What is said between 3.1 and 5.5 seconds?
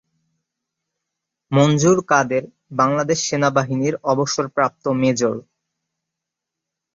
সেনাবাহিনীর অবসরপ্রাপ্ত মেজর।